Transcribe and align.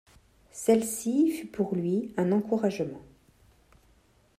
Celle-ci 0.49 1.29
fut 1.31 1.45
pour 1.45 1.75
lui 1.75 2.11
un 2.17 2.31
encouragement. 2.31 3.03